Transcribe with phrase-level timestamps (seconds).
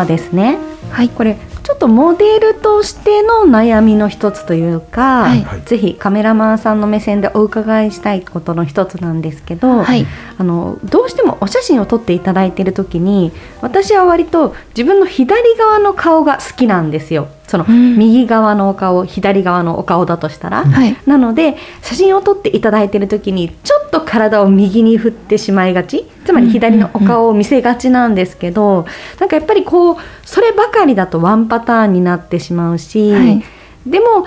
[0.00, 0.58] はですね、
[0.90, 1.08] はい。
[1.08, 10.06] これちょっとモデルとしての悩みの一つというか、はいぜひカメラマンさんの目線でお伺いしたいことの一つなんですけど、はい。
[10.38, 17.98] あのどうしてもお写真を撮っていただいている時に私は割と自分の左側の顔が好きなんですよその、うん。
[17.98, 20.96] 右側のお顔左側のお顔だとしたら、はい。
[21.04, 26.06] なので写真を撮っていただいている時にちょっと体を右に振ってしまいがち。
[26.24, 28.86] つまり左のお顔を見せがちなんですけど、
[29.18, 33.42] なんかやっぱりこうそればかりだとワンパターンになってしまうし、はい。
[33.84, 34.26] でも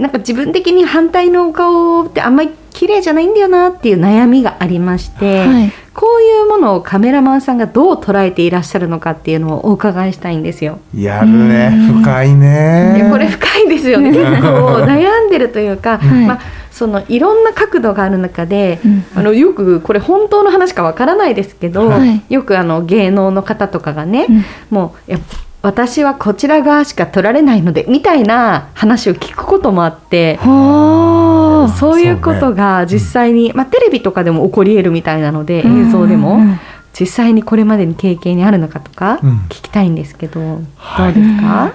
[0.00, 5.72] なんか自分的に反対のお顔ってあんまり綺麗じゃないんだよなっていう悩みがありまして、はい。
[5.92, 10.78] こういうものをカメラマンさんがどう捉えていらっしゃるのかっていうのをお伺いしたいんですよ。
[10.94, 11.70] やるね。
[11.90, 13.02] うん、深いね。
[13.02, 14.08] でこれ深いですよね。
[14.16, 16.26] 結構悩んでるというか、 はい。
[16.26, 19.04] まあ、そのいろんな角度がある中で、うん。
[19.14, 22.22] あのよくこれ本当の話かわからないですけど、はい。
[22.30, 24.44] よくあの芸能の方とかがね、うん。
[24.70, 25.20] もういや
[25.62, 30.38] 私はこちら側しか撮られないのでみたいな話を聞くこともあって。
[31.78, 36.40] そういうことが実際に、まあ、テレビとかでも起こり得るみたいなので映像でも、うん。
[36.42, 36.60] うん
[36.92, 39.38] 実際にこれまでに経験にあるのかとかうん。
[39.48, 41.14] 聞きたいんですけど、はい。
[41.14, 41.72] どうですか、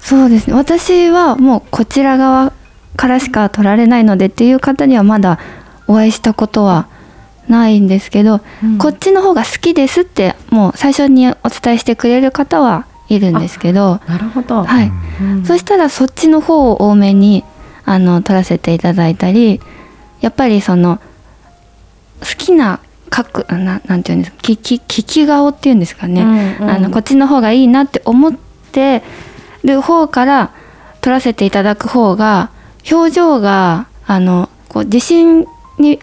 [0.00, 0.54] そうですね。
[0.54, 2.52] 私はもうこちら側
[2.96, 5.38] からしか取られないのでっていう方にはまだ
[5.86, 6.88] お会いしたことは
[7.48, 8.78] ないんですけど、うん。
[8.78, 14.90] こっちの方が好きですってもう最初にお伝えしてくれる方はいるんですけど、なるほど、はい。
[15.20, 15.44] うん。
[15.44, 17.44] そしたらそっちの方を多めに
[17.84, 19.60] あの撮らせていただいたり
[20.20, 21.00] やっぱりその
[22.20, 26.22] 好きな角ななんていうんですか聞き聞き顔っていうんですかね、
[26.60, 26.70] うんうん。
[26.70, 28.32] あのこっちの方がいいなって思っ
[28.72, 29.02] て
[29.64, 30.52] る方から
[31.00, 32.50] 撮らせていただく方が
[32.90, 35.46] 表情があのこう自信
[35.78, 35.98] に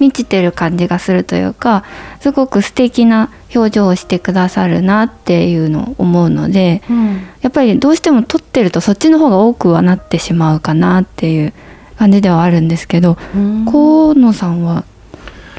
[0.00, 1.84] 満ちてる感じがするというか
[2.20, 6.82] すごく素敵な表情をしてくださるなっていうのを思うので。
[6.90, 11.52] うんやっぱりどうしても撮ってるとそっちの方が多くはなってしまうかなっていう
[11.98, 14.84] 感じではあるんですけど、うん河野さんは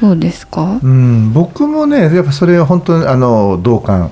[0.00, 0.80] どうですか？
[0.82, 4.10] うん、僕もね、やっぱそれは本当にあの同感。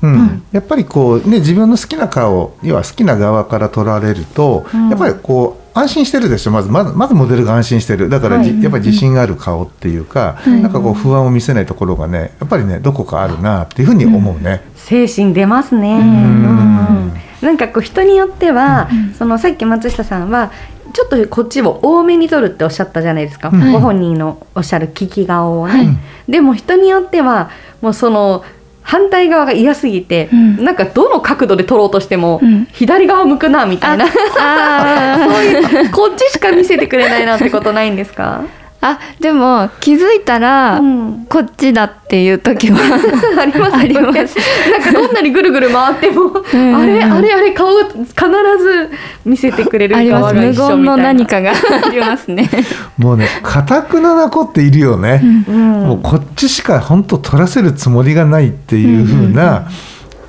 [0.00, 6.50] うんうんやっぱりこうね自分の好きな顔要は好きな側から撮られると、うんやっぱりこう安心してるでしょ。
[6.50, 8.08] まずまずまずモデルが安心してる。
[8.08, 8.62] だからじ、はい。
[8.62, 14.62] やっぱり自信がある顔っていうか、うんなんかこう不安を見せないところがねやっぱりねどこかあるなっていうふうに思うね。
[14.74, 16.02] 精神出ますね、うん。
[16.02, 17.12] うん。
[17.42, 19.14] なんかこう人によっては、うん。
[19.14, 20.50] そのさっき松下さんは
[20.92, 25.88] ちょっとこっちを多めに撮るっておっしゃったじゃないですか、うんご本人のおっしゃる聞き顔をね、はい。
[26.28, 27.50] でも人によっては
[27.80, 28.44] もうその
[28.88, 30.64] 反対側が嫌すぎて、うん。
[30.64, 32.66] なんかどの角度で撮ろうとしても、うん。
[32.72, 34.06] 左側向くなみたいな。
[34.40, 38.44] あ そういうこっちしか見せてくれないなってことないんですか、
[38.80, 41.26] あでも気づいたら、うん。
[41.26, 42.78] こっちだっていう時は
[43.40, 44.36] ありますあります。
[44.70, 46.76] なんかどんなにぐるぐる回っても、ん。
[46.76, 48.90] あれあれあれ顔が必ず
[49.24, 50.34] 見せてくれるあります。
[50.34, 51.02] 無側が一緒言のみたいな。
[51.02, 51.50] 何かが。
[51.50, 52.48] ありますね。
[52.96, 55.22] もうね堅くなな子っているよね。
[55.48, 55.70] うん。
[55.88, 59.66] もうこっちしか本当取らせるつもりがないっていう風な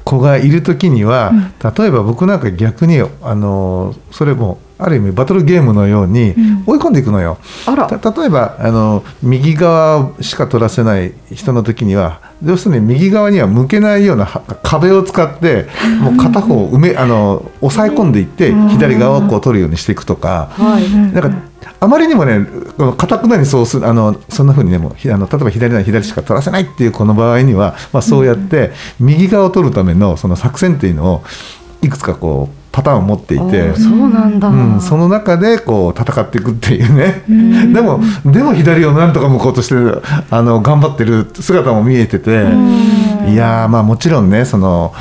[0.04, 1.34] 子がいる時には、
[1.78, 6.64] 例えば僕なんか逆にあのそれもある意味バトルゲームのようにん。
[6.66, 7.38] 追い込んでいくのよ。
[7.66, 7.86] あら。
[7.86, 15.68] た例えばあの右側しか取らせない人の時には要するに右側には向けないようなは壁を使って
[16.00, 20.50] もう片方を埋めあの抑え込んでいって左側をこう取るようにしていくとか。
[20.54, 20.90] はい。
[20.90, 21.50] なんか
[21.82, 22.46] あまりにもね、
[22.78, 31.24] この固くなにそうするあのそんな風にねもあの例えば左なら左しか取らせないっていうこの場合には、まあ、そうやって右側を取るためのその作戦っていうのを
[31.82, 33.74] いくつかこうパターンを持っていて。
[33.76, 37.74] そうなんだ、うん、その中でこう戦っていくっていうね、ん。
[37.74, 39.76] でもでも左をなんとか向こうとして
[40.30, 42.32] あの頑張ってる姿も見えてて、
[43.28, 44.94] いやーまあもちろんねその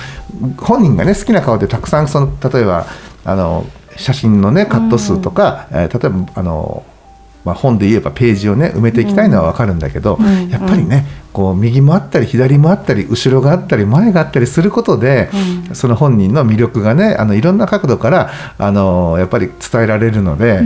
[0.58, 2.86] 本人がね好きな顔でたくさんその例えば
[3.24, 3.66] あの
[3.96, 6.84] 写真のねカット数とか、えー例えばあの
[7.48, 10.48] まあ、本で言えばページをね埋めていきたいのは分かるんだけど、うん。
[10.50, 15.30] やっぱりねこう右もあったり左もあったり後ろがあったり前があったりすることで、
[15.72, 20.60] その本人の魅力がねあのいろんな角度からあのやっぱり伝えられるので。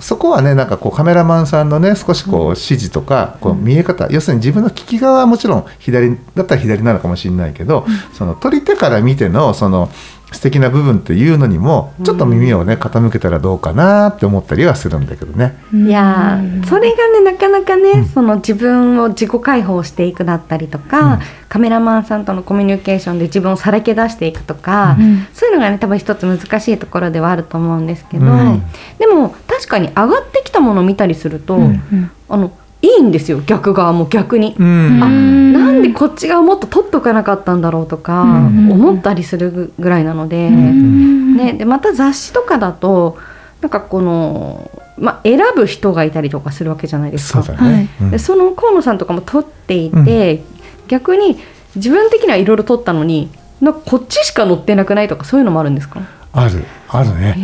[0.00, 9.88] そこはねなんかこうカメラマンさんのね少しこう指示とかこう見え方、要するに自分の利き側はもちろん左だったら左なのかもしれないけど、その撮り手から見てのその
[10.32, 15.56] 素敵な部分っていうのにもちょっと耳をね傾けたらどうかなって思ったりはするんだけどね。
[15.72, 25.26] いやーそれがねなかなかね、その自分を自己解放していくだったりとか、カメラマンさんとのコミュニケーションで自分をさらけ出していくとか、うん。
[25.32, 28.62] そういうのがね多分一つ難しいところではあると思うんですけど、うん。
[28.98, 32.10] でも確かに上がってきたものを見たりすると、うん。
[32.28, 32.52] あの
[32.84, 34.54] いいんですよ逆側も逆に。
[34.58, 35.02] うん。
[35.02, 35.52] あうん。
[35.52, 38.70] なんでこっち側もっと取っとかなかったんだろうとかうん。
[38.72, 41.36] 思ったりするぐらいなので、うん。
[41.36, 43.16] ね、でまた雑誌とかだと
[43.60, 47.42] なんかこの、まあ、選ぶ人がいたりとかするわけじゃないですか。
[47.42, 47.88] そね。
[48.00, 48.10] うん。
[48.10, 50.42] でその河野さんとかも撮っていて、
[50.86, 51.38] 逆に
[51.76, 56.02] 自分的にはいろいろ撮ったのになんかこっちしか載ってなくないとかそういうのもあるんですか？
[56.34, 57.34] あるあるね。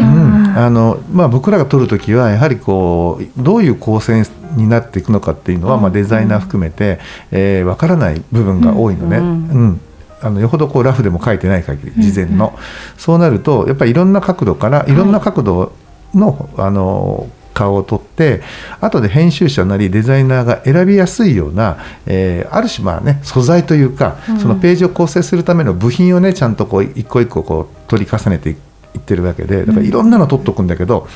[0.00, 4.24] うん、あのまあ、僕らが撮る時はやはりこうどういう構成
[4.56, 5.82] になっていくのかっていうのは、うん。
[5.82, 6.98] まあ、デザイナー含めて、
[7.30, 9.66] えー、分からない部分が多いのね、ううん。
[9.68, 9.80] ん
[10.22, 12.58] あのよほどこうラフでも書いてない限り事前の、
[12.96, 15.72] そうなるとやっぱりいろんな角度からいろんな角度
[16.14, 18.40] の,、あの顔を撮って
[18.80, 24.40] 後で編集者なりデザイナーが選びやすいような、えーある種まあね素材というか、うん。
[24.40, 31.08] そのページを構成するための部品をねちゃんとこう一個一個こう取り重ねていってるわけでだからいろんなの取っとくんだけど、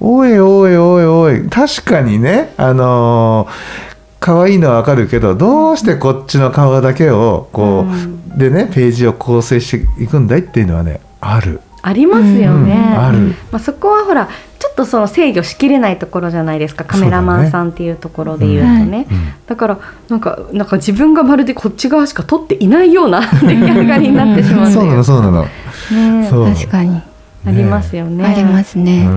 [0.00, 3.88] おいおいおいおい確かにねあのー
[4.20, 8.38] 可愛いのはわかるけどどうしてこっちの顔だけをこう、うん。
[8.38, 13.18] でねページを構成していくんだいっていうのはねある、ありますよね、うんある。
[13.50, 14.28] まあ、そこはほら
[14.58, 16.84] ちょっとその制御しきれないところじゃないですか。
[16.84, 19.06] カメラマンさんっていうところで言うとね。
[19.10, 19.32] うん。
[19.46, 19.78] だから
[20.08, 25.46] なんかなんか自分がまるでこっち側しか撮っていないような 出来上がりになってしまうそうなのそうなの、
[25.94, 27.00] ね確かに。
[27.46, 28.24] ありますよね。
[28.26, 29.06] ありますね。
[29.06, 29.10] う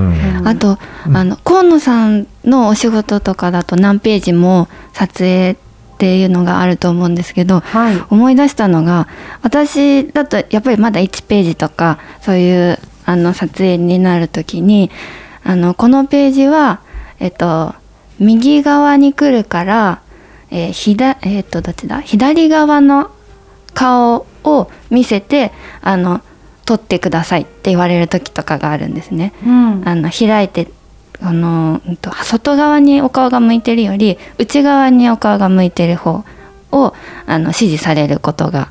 [0.44, 0.48] ん。
[0.48, 0.78] あと、
[1.08, 1.18] うん。
[1.18, 5.56] あの河野さんのお仕事とかだと何ページも撮影っ
[5.98, 8.02] ていうのがあると思うんですけどはい。
[8.10, 9.08] 思い出したのが
[9.42, 14.92] 私だとやっぱりまだ1ページとかそういうあの撮影になる時に
[15.44, 16.82] あのこのページは
[17.20, 17.74] えっと
[18.20, 20.02] 右側に来るから、
[20.52, 22.02] えー左えっとどっちだ？
[22.02, 23.10] 左側の
[23.74, 26.22] 顔を見せてあの
[26.66, 29.34] 撮ってくださいって言われる時とかがあるんですね。
[29.46, 30.70] うんあの開いて
[31.22, 31.82] あの
[32.24, 36.24] 外側にお顔が向いてるより内側にお顔が向いてる方
[36.72, 36.94] を
[37.28, 38.70] あの指示されることが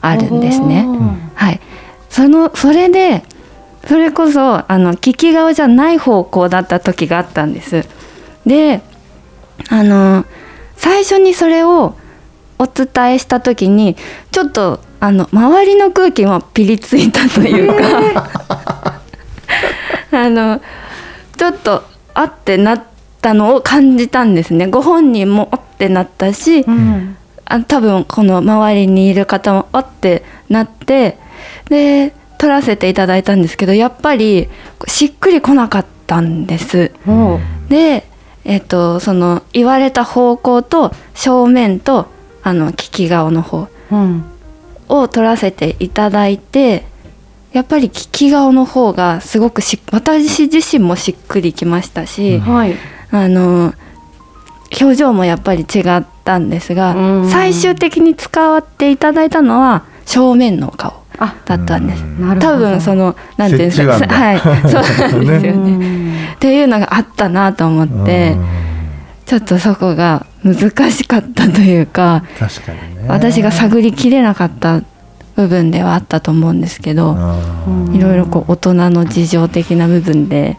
[0.00, 0.86] あるんですね。
[1.34, 1.60] はい、
[2.08, 3.24] そのそれで
[3.86, 7.84] それこそあの利き顔じゃない方向だった時があったんです。
[8.46, 8.82] で
[9.70, 10.24] あの
[10.76, 11.96] 最初にそれを
[12.58, 13.96] お伝えした時に
[14.30, 18.30] ちょっとあの周りの空気もピリついたというか、
[20.12, 20.60] あの
[21.36, 21.84] ちょっと
[22.14, 22.82] あってなっ
[23.22, 24.66] たのを感じたんですね。
[24.66, 27.16] ご本人もあってなったし、うん。
[27.44, 31.16] あ多分この周りにいる方もあってなって
[31.70, 34.48] で撮らせていただいたんですけどやっぱり
[34.86, 36.92] しっくりこなかったんです。
[37.06, 38.06] おーで、
[38.44, 42.06] えっとその言われた方向と正面と
[42.42, 43.68] あの利き顔の方。
[43.92, 44.24] うん
[44.88, 46.84] を撮らせていただいて
[47.52, 52.76] やっぱり利き顔の方がすごくし私自身もしっくりきましたし、はい。
[53.10, 53.72] あの
[54.78, 57.30] 表情もやっぱり違ったんですが、うん。
[57.30, 61.34] 最終的に使っていただいたのは正面のお顔あ。
[61.46, 62.02] だったんです。
[62.02, 62.52] なるほど。
[62.52, 64.38] 多分そのなんていうんですか はい。
[64.38, 65.52] そうなんですよね。
[65.54, 66.14] うん。
[66.34, 68.36] っていうのがあったなと思って、
[69.24, 73.08] ちょっとそこが難しかったというか、確かにね。
[73.08, 74.82] 私が探りきれなかった
[75.36, 77.12] 部分ではあったと思うんですけど、
[77.66, 80.56] うんいろいろこう大人の事情的な部分で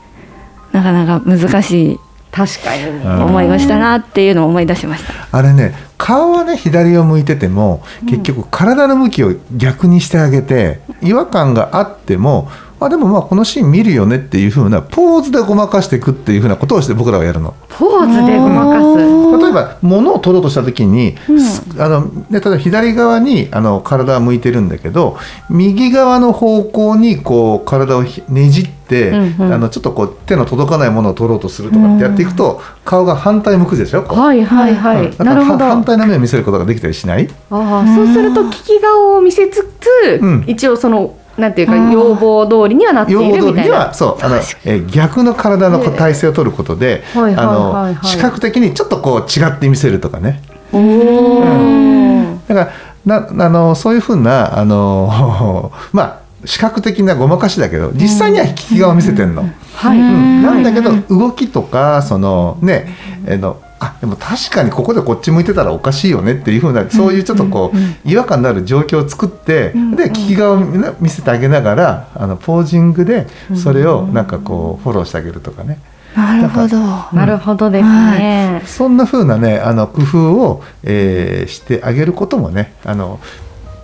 [0.71, 1.99] なかなか難しい
[2.31, 5.27] 確かに思いをしたなっていうのを思い出しました。
[5.31, 17.53] あれね顔はね左を向いてても結局体の向きを逆にしてあげて違和感があってもあでもまあこのシーン見るよねっていう風なポーズでごまかしていくっていう風なことをして僕らはやるの。
[17.69, 19.43] ポーズでごまかす。
[19.43, 25.17] 例えば物を取ろうとした時に、すあのね、例えば左側にあの体は向いてるんだけど
[25.49, 29.53] 右側の方向にこう体をひねじって、うんうん。
[29.53, 34.03] あのちょっとこう手の届かないものを取ろうとするとかってやっていくと、顔が反対向くでしょ？
[34.03, 35.11] はいはいはい、うん。
[35.11, 35.65] だからなるほど。
[35.65, 37.29] 反対の面を見せることができたりしない？
[37.51, 40.43] ああそうすると利き顔を見せつつ、うん。
[40.47, 50.41] 一応そのなんていうか要望通りにはなってい要望通りにるみたいなはそうあの、えー逆の体の体勢を取ることで、あの視覚的にちょっとこう違って見せるとかね。
[50.71, 52.47] おー。
[52.47, 52.71] だか
[53.05, 59.49] らなあのそういうふうなあの まあ視覚的なごまかしだけど実際には引き側を見せてんの。
[59.75, 60.41] はい、うん。
[60.41, 70.59] なんだけど動きとかそのねえのあでも確かにここでこっち向いてたらおかしいよねっていうふうなそういうちょっとこう違和感のある状況を作ってで利き側を
[70.99, 75.79] 見せてあげながらあのポージングでそれをなんかこうフォローしてあげるとかね。
[76.15, 76.77] なるほど。
[77.13, 83.19] なるほどですね、そんなふうなねあの工夫を、えーしてあげることもねあの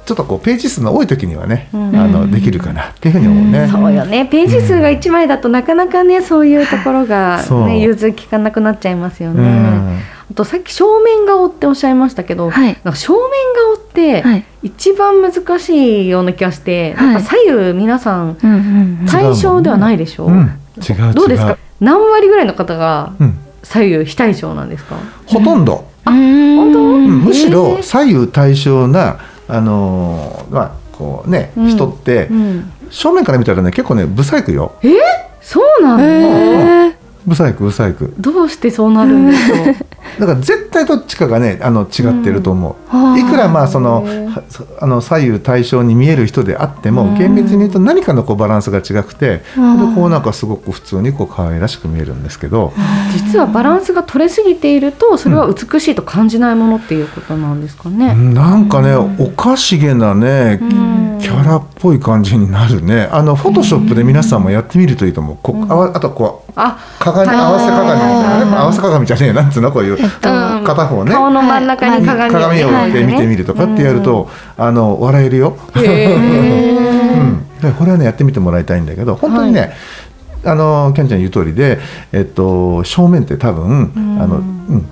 [0.06, 3.68] ちょっとこうページ数の多い時にはね、あのできるかなっていうふうに思うね。
[3.72, 4.26] そうよね。
[4.26, 9.42] ページ数が1枚だとなかなかねそういうところが、 ね、融通きかなくなっちゃいますよね。
[9.42, 10.00] うん。
[10.32, 12.78] あとさっき正面顔っておっしゃいましたけど、はい。
[12.84, 13.20] なんか正面
[13.56, 14.46] 顔ってはい。
[14.64, 17.08] 一番難しいような気がして、はい。
[17.08, 19.06] なんか左右皆さんうんうんうん。
[19.08, 20.52] 対象ではないでしょう、うん、
[20.88, 21.14] 違う違う。
[21.14, 21.58] どうですか？
[21.82, 24.96] 何割ぐらいの方がうん、左右非対称なんですか、
[25.26, 26.80] ほとんど、本本当？
[26.80, 27.20] うん。
[27.20, 31.68] むしへろー左右対称なあのーまあこうね、うん。
[31.70, 34.74] 人ってうん、正面から見たらね結構ねブサイクよ。
[34.82, 34.90] え？
[35.42, 35.98] そうなん。
[35.98, 36.94] だ、へー。
[37.26, 38.14] ブサイクブサイク。
[38.20, 39.76] どうしてそうなるんでしょう？
[40.20, 43.20] だから絶対どっちかがねあの違ってると思う、うん。
[43.20, 44.06] いくらまあその
[44.80, 52.74] あの左右対称に見える人であっても、厳密に言うと何かのこうバランスが違くて、うんでこうなんかすごく普通にこう可愛らしく見えるんですけど、
[53.14, 58.14] 実はバランスが取れすぎているとそれは美しいと感じないものっていうことなんですかね。
[58.16, 63.10] なんかね、おかしげなね、んキャラっぽい感じになるね。
[63.12, 68.62] あのフォトショップで皆さんもやってみるといいと思う、こあわあとこうあ鏡はい合わせ鏡みたいな。
[68.62, 69.34] 合わせ鏡じゃねえ。
[69.34, 69.72] なんつうの？
[69.72, 71.12] こういう、片方ね。
[71.12, 75.58] 顔の真ん中に鏡を鏡を置いて見てみるとかってやると、あの笑えるよ。
[75.76, 75.84] うん、
[77.60, 79.74] でこれはねやってみてもらいたいんだけど本当にね、
[80.44, 81.80] あのキャンちゃん言う通りで、
[82.12, 83.92] えっと、正面って多分、
[84.22, 84.86] あのうん、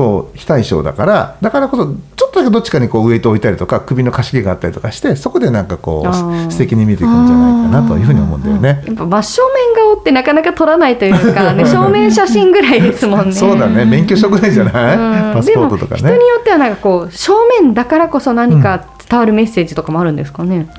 [0.00, 1.84] こう非対称だからだからこそ
[2.16, 8.82] ちょっとだけどっちかにこうウエイト置いたりとか首のかしげがあったりとかしてそこでなんかこう素敵に見えていくんじゃないかなというふうに思うんだよね。
[8.86, 13.32] やっぱ真正面顔ってなかなか撮らないというか、ね、正面写真ぐらいですもんね。
[13.32, 16.14] そうだね免許証ぐらいじゃない、パスポートとかね人に。
[16.14, 20.70] よってはなんかこう正面だからこそ何か伝わるメッセージとかもあるんですかね。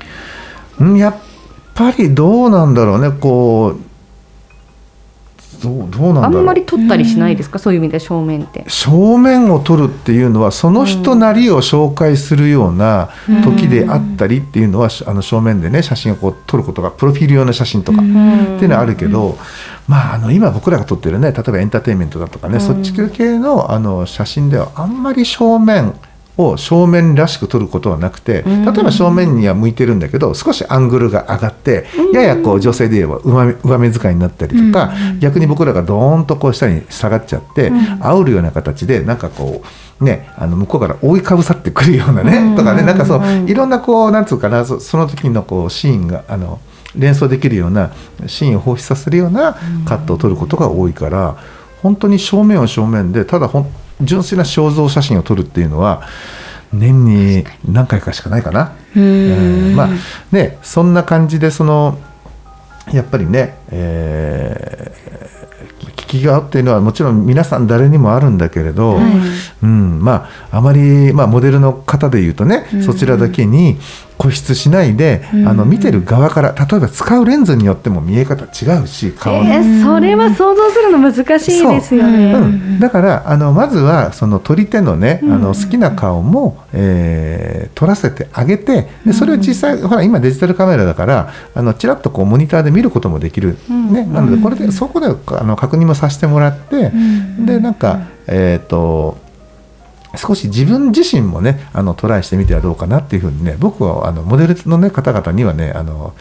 [0.80, 1.14] うんやっ
[1.76, 3.91] ぱりどうなんだろうねこう
[5.60, 6.38] どうどうなんだろう。
[6.38, 8.64] あんまり撮ったりしないですか、そういう意味で正面って。
[8.68, 13.10] 正面を撮るっていうのはその人なりを紹介するような
[13.44, 18.12] 時であったりっていうのは、あの正面でね写真をこう撮ることがプロフィール用の写真とかってい
[18.64, 19.38] うのはあるけど、
[19.88, 25.94] まああの今僕らが撮ってるね例えばエンターテインメントだとかね、そっち系のあの写真ではあんまり正面
[26.38, 39.62] を正面らしく撮ることはなくて例えば正面には向いてるんだけど少しアングルが上がってややこう女性で言えば上目遣いになったりとか逆に僕らがドーンとこう下に下がっちゃって煽るような形でなんかこ
[40.00, 46.60] うねあの向こうから覆いかぶさってくるようなねとかねなんかそういろんなこうなんつうかなそその時のこうシーンがあの
[46.96, 47.92] 連想できるような
[48.26, 49.54] シーンを放出させるような
[49.86, 51.36] カットを撮ることが多いから
[51.82, 56.02] 本当に正面は正面でただほん純粋な肖像写真を撮るっていうのは
[56.72, 58.72] 年に何回かしかないかな。
[58.96, 59.74] うん。
[59.76, 59.88] まあ
[60.30, 61.98] ねそんな感じでその
[62.92, 65.12] やっぱりね、えー
[66.12, 68.98] 聞きがっていうのはもちろん皆さん誰にもあるんだけれど、
[69.62, 73.78] うん、まああまり、まあ、モデルの方でいうとね、そちらだけに
[74.22, 79.52] 固執しないで、あの見てる側から例えば使うレンズによっても見え方違うし顔の。
[79.52, 82.32] えーそれは想像するの難しいですよね。
[82.32, 82.38] う。
[82.38, 96.92] ん、だからあのまずはその撮り手のね、あの好きな顔も、えー撮らせてあげてでそれを実際、ほら今デジタルカメラだからあのちらっとこうモニターで見ることもできる、ね、なのでこれでそこであの確認もさせてもらって、
[97.44, 99.18] でなんかえっ、と
[100.16, 106.14] 少し自分自身もねあのトライしてみてはどうかなっていうふうにね僕はあのモデルの、ね、方々にはねあの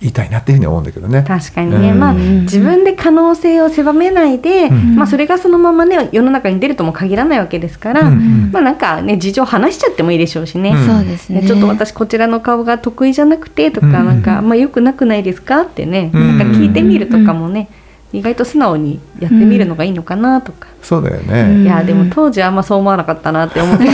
[0.00, 1.24] 言いたいなっていうふうに思うんだけどね。
[1.26, 1.98] 確かにね、うん。
[1.98, 4.96] まあ自分で可能性を狭めないで、ん。
[4.96, 8.10] まあそれがそのままね世の中に出るとも限らないわけですから、うんう
[8.48, 8.50] ん。
[8.52, 10.70] まあなんかね事情話しちゃってもいいでしょうしね。
[10.70, 10.86] うん。
[10.86, 11.40] そうですね。
[11.40, 13.92] ねちょっと私こちらの顔が得意じゃなくてとか、うん。
[13.92, 16.38] なんかあんま良くなくないですかってね、うん。
[16.38, 17.70] なんか聞いてみるとかもね、
[18.14, 21.62] 意外と素直にやってみるのがいいのかなとか、そうだよね、うん。
[21.64, 23.84] いやでも当時はあんまそう思わなかったなって思って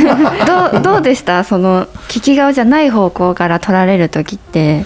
[0.45, 1.43] どうどうでした？
[1.43, 4.85] その利き顔じゃない方向から撮られる時って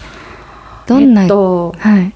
[0.86, 2.12] どんな、えっとはい、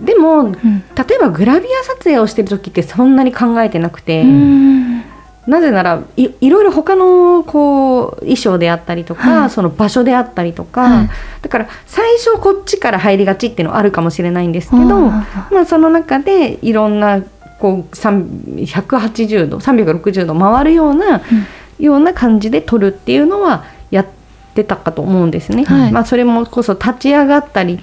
[0.00, 0.52] でも、ん。
[0.52, 5.04] 例えばグラビア撮影をしてる時ってそんなに考えてなくて、うん
[5.46, 9.50] なぜならいいろいろ他のこう衣装であったりとか、はい。
[9.50, 11.10] その場所であったりとか、はい。
[11.42, 17.22] だから最初こっちから入りがちっていうのはあるかもしれないんですけど、うんまあ、その中でいろんな
[17.58, 21.20] こう3 180度360度回るような、
[21.78, 24.06] ような感じで撮るっていうのはやっ
[24.54, 25.64] てたかと思うんですね。
[25.64, 25.92] はい。
[25.92, 27.80] まあ、それもこそ立ち上がったり、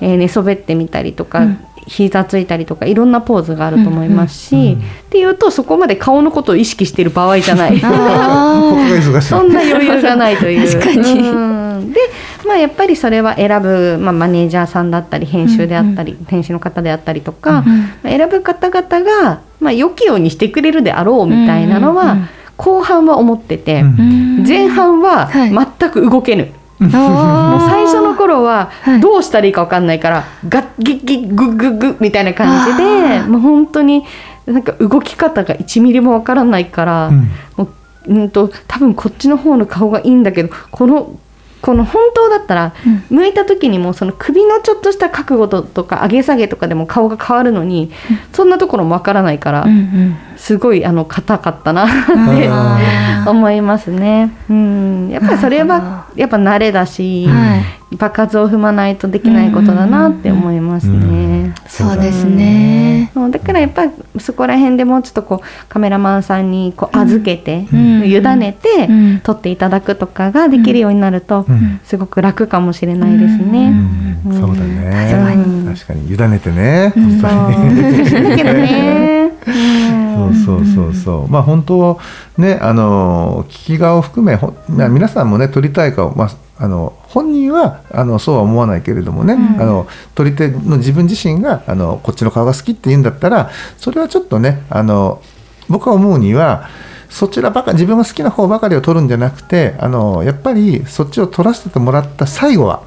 [0.00, 4.78] えー寝そべってみたりとか、うん膝ついたりとかいろんなポーズがあると思いますし、うんうんうん。
[4.78, 7.78] っていうとそこまで顔のことを意識している場合じゃない。
[9.22, 10.72] そんな余裕がないという。
[10.80, 11.20] 確かに。
[11.20, 11.92] うん。
[11.92, 12.00] で、
[12.46, 22.28] まあ、やっぱりそれは選ぶ、まあ、マネージャーさんだったり編集であったり、編集の方であったりとか、うんまあ選ぶ方々が、まあ、良きようにしてくれるであろうみたいなのは、うんうんうん。
[22.56, 24.42] 後半は思ってて、うん。
[24.42, 25.50] ー前半ははい。
[25.50, 26.48] 全く動けぬ。
[26.78, 29.00] もう最初の頃ははい。
[29.00, 34.04] どうしたらいいか分かんないから、ガッギッギッグッグッグッみたいな感じでもう本当に
[34.46, 37.30] なんか動き方が1ミリも分からないから、うん。
[37.56, 37.68] もう
[38.06, 41.18] うんと多分こっちの方の顔がいいんだけどこの
[41.62, 42.74] この本当だったら、
[43.08, 47.90] 向いた時にもその首のちょっとした角度とか上げ下げとかでも顔が変わるのに、
[48.34, 54.30] そんなところも分からないから、うんうんすごいあの硬かったなって思いますね。
[54.50, 57.96] うん、やっぱりそれはやっぱ慣れだし、はい。
[57.96, 61.54] 場数を踏まないとできないことだなって思いますね。
[61.66, 63.10] そうですね。
[63.30, 68.04] だからやっぱりそこら辺でもうちょっとこうカメラマンさんにこう預けて、うん。
[68.04, 69.20] 委ねてうん。
[69.20, 71.80] 撮っていただくとかができるようになると、うん。
[71.84, 73.70] すごく楽かもしれないですうね。
[73.70, 74.20] ん。
[74.24, 75.36] そうだね。
[75.36, 75.74] に。
[75.74, 76.12] 確かに。
[76.12, 76.92] 委ねてね。
[76.94, 77.18] うん。
[77.18, 78.28] そう本当に。
[78.28, 79.23] だけどね。
[79.44, 82.00] そうそうそうそう、まあ本当
[82.38, 89.60] ねあの聞き顔を含めほまあ皆さんもね撮りたい顔、まあ、あの本人はあのそうは思わないけれどもね、うん。
[89.60, 95.20] あの撮り手の自分自身があのこっちの顔が好きって言うんだったらそれはちょっとねあの
[95.68, 96.68] 僕は思うには
[97.10, 102.82] そちらばか自分が好きな方ばかりを撮るんじゃなくてあのやっぱりそっちを撮らせてもらった最後は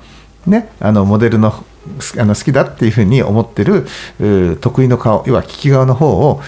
[0.45, 1.63] ねあのモデルのす
[2.17, 3.87] あの好きだっていうふうに思ってる
[4.61, 6.41] 得意の顔要は利き顔の方を、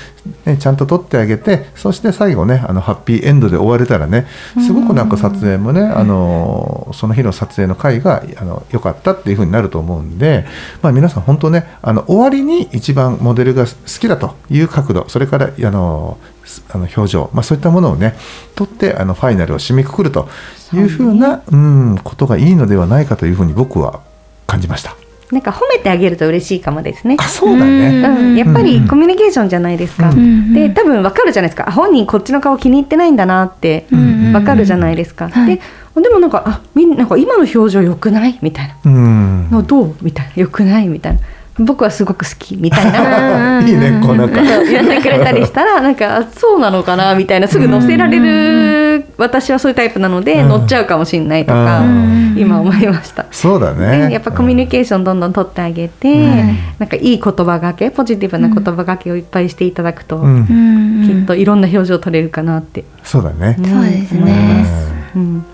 [0.45, 4.27] ね、ちゃんと撮ってあげてそして最後ねあのハッピーエンドで終われたらね
[4.65, 8.23] すごくなんか撮影もねあのその日の撮影の回が
[8.71, 10.45] 良かったっていうふうになると思うんで、
[10.81, 18.15] まあ、皆さん本当ねあの終わりに一番モデルが好きだという角度それからあのすあの表情、まあ、そういったものをね
[18.55, 20.27] 撮ってあのファイナルを締めくくると
[20.73, 24.01] いうふうなうんことがいいのではないかというふうに僕は
[24.47, 25.08] 感じました。
[25.31, 27.15] なんか褒めてあげると嬉しいかもですね。
[27.19, 30.09] あそうだね、うん、やっぱうんりコミュニケーションじゃないですか。
[30.09, 31.69] うんで多分わかるじゃないですか。
[31.69, 35.29] あ本人こっちの顔気に入ってないんだなってうんわかるじゃないですか。
[35.29, 35.55] はい。
[35.55, 35.61] で
[36.01, 38.39] でもなんかあみんなんか今の表情良くない？
[38.41, 38.75] みたいな。
[38.85, 39.51] うん。
[39.51, 39.95] のどう？
[40.01, 40.31] みたいな。
[40.35, 40.87] 良くない？
[40.87, 41.19] みたいな
[41.59, 43.61] 僕はすごく好きみたいな。
[43.67, 44.41] いいねこうなんか。
[44.41, 50.49] 言ってくれたりしたら なんかあそうなのかなみたいなすぐ乗せられる私はそういうタイプなのでうん。
[50.49, 52.35] 乗っちゃうかもしれないとかうん。
[52.37, 53.25] 今思いました。
[53.31, 54.07] そうだね。
[54.07, 56.57] ね、やっぱコミュニケーションどんどん取ってあげて、うん。
[56.79, 64.55] なんかいい言葉がけポジティブな言葉がけをいっぱいしていただくと、きっといろんな表情取れるかなって、そうだね、そうです思いね。
[64.59, 65.45] ますうん。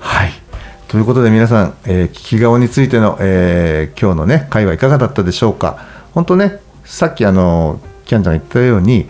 [0.00, 0.30] はい
[0.88, 5.86] ということで皆さん、えー聞き顔についての、えー今日のね会はいかがだったでしょうか。
[6.14, 9.06] 本当ねさっきあのキャンちゃんが言ったように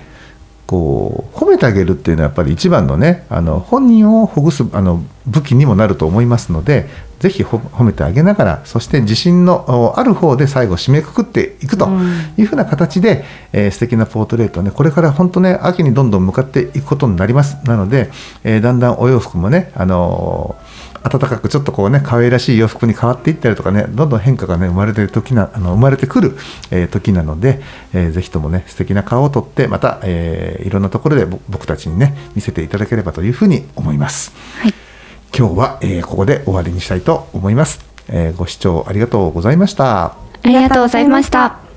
[0.66, 6.88] こう褒めてあげるっていうのはやっぱり一番のねあの本人をほぐすあの武器にもなると思いますので
[7.20, 11.88] ぜひほ褒めてあげながらそして自信のおある方で最後締めくくっていくと
[12.36, 17.56] いうふうな形で、えー素敵なポートレートをねこれから本当ね秋にどんどん向かっていくことになります。
[17.64, 18.10] なので、
[18.44, 26.36] えーだんだんお洋服もねあのー暖かくちょっとこうね可愛らしい洋服に変わっていったりとかねどんどん変化がね生まれてる時なあの生まれてくる、
[26.70, 27.60] えー時なので、
[27.94, 34.32] えーぜひともね素敵な顔をとってまた、えーいろんなところでぼ僕たちにね見せていただければというふうに思います。
[34.60, 34.87] はい
[35.36, 40.04] 今日は、えーここで終わりにしたいと思います、えーご視聴ありがとうございました。
[40.06, 41.67] ありがとうございました